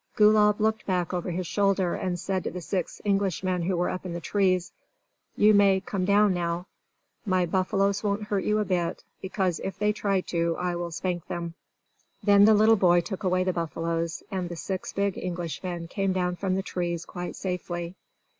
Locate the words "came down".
15.87-16.35